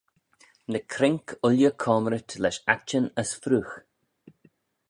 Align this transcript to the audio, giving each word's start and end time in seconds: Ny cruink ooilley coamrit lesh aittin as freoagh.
Ny 0.71 0.79
cruink 0.93 1.27
ooilley 1.45 1.75
coamrit 1.83 2.29
lesh 2.41 2.61
aittin 2.73 3.05
as 3.21 3.29
freoagh. 3.41 3.75